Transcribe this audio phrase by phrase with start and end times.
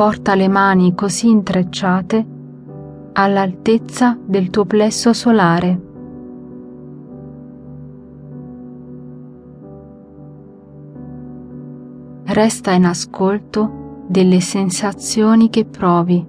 [0.00, 2.26] Porta le mani così intrecciate
[3.12, 5.80] all'altezza del tuo plesso solare.
[12.24, 16.26] Resta in ascolto delle sensazioni che provi.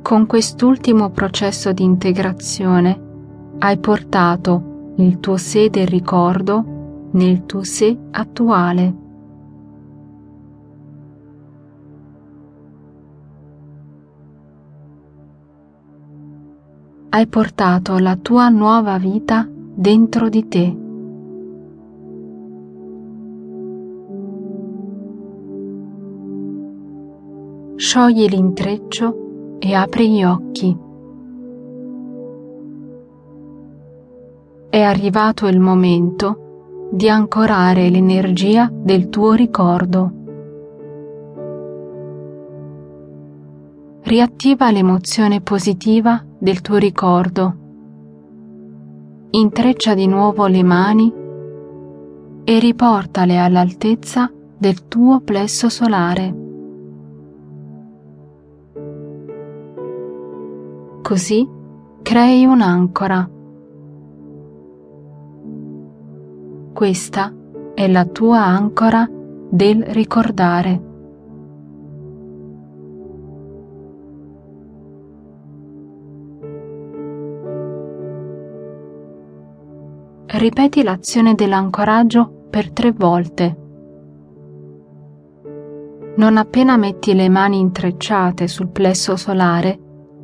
[0.00, 3.08] Con quest'ultimo processo di integrazione
[3.58, 4.68] hai portato
[5.02, 8.94] il tuo sé del ricordo nel tuo sé attuale.
[17.12, 20.76] Hai portato la tua nuova vita dentro di te.
[27.74, 30.89] Sciogli l'intreccio e apri gli occhi.
[34.70, 40.12] È arrivato il momento di ancorare l'energia del tuo ricordo.
[44.02, 47.54] Riattiva l'emozione positiva del tuo ricordo.
[49.30, 51.12] Intreccia di nuovo le mani
[52.44, 56.34] e riportale all'altezza del tuo plesso solare.
[61.02, 61.48] Così
[62.02, 63.28] crei un'ancora
[66.80, 67.30] Questa
[67.74, 69.06] è la tua ancora
[69.50, 70.82] del ricordare.
[80.24, 83.56] Ripeti l'azione dell'ancoraggio per tre volte.
[86.16, 89.78] Non appena metti le mani intrecciate sul plesso solare,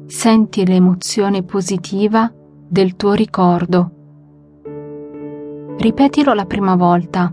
[0.06, 2.32] senti l'emozione positiva
[2.66, 3.90] del tuo ricordo
[5.78, 7.32] Ripetilo la prima volta.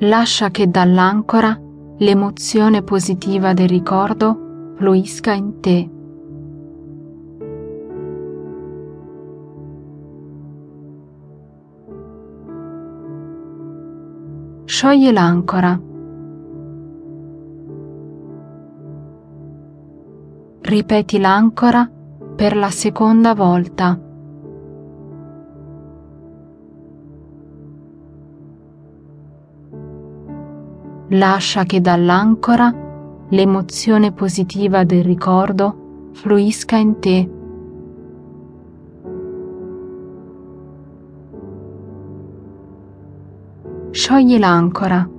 [0.00, 1.60] Lascia che dall'ancora
[1.98, 5.90] l'emozione positiva del ricordo fluisca in te.
[14.64, 15.87] Sciogli l'ancora
[20.68, 21.90] Ripeti l'ancora
[22.36, 23.98] per la seconda volta.
[31.08, 32.70] Lascia che dall'ancora
[33.30, 37.30] l'emozione positiva del ricordo fluisca in te.
[43.90, 45.16] Sciogli l'ancora.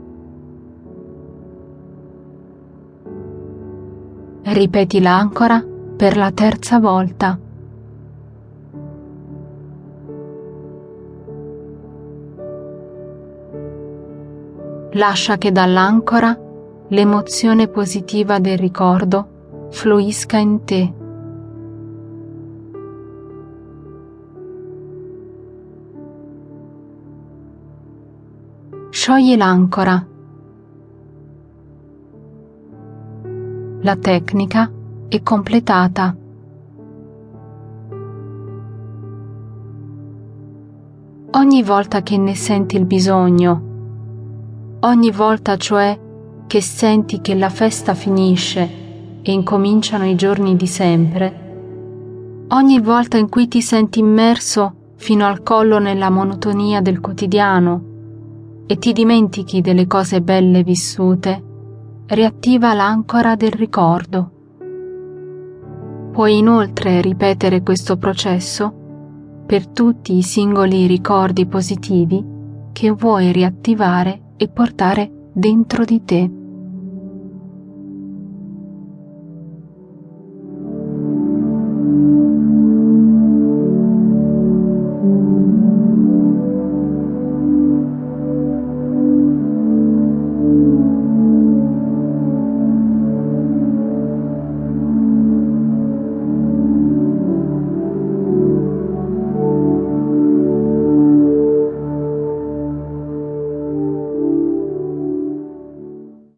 [4.52, 5.64] Ripeti l'ancora
[5.96, 7.38] per la terza volta.
[14.94, 16.36] Lascia che dall'ancora
[16.88, 20.94] l'emozione positiva del ricordo fluisca in te.
[28.90, 30.09] Sciogli l'ancora
[33.82, 34.70] La tecnica
[35.08, 36.14] è completata.
[41.32, 43.62] Ogni volta che ne senti il bisogno,
[44.82, 45.98] ogni volta cioè
[46.46, 48.70] che senti che la festa finisce
[49.22, 55.42] e incominciano i giorni di sempre, ogni volta in cui ti senti immerso fino al
[55.42, 57.84] collo nella monotonia del quotidiano
[58.68, 61.44] e ti dimentichi delle cose belle vissute,
[62.12, 64.31] riattiva l'ancora del ricordo.
[66.12, 72.25] Puoi inoltre ripetere questo processo per tutti i singoli ricordi positivi
[72.72, 76.38] che vuoi riattivare e portare dentro di te.